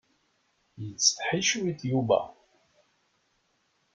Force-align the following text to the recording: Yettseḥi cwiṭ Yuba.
Yettseḥi 0.85 1.39
cwiṭ 1.47 1.81
Yuba. 1.91 2.21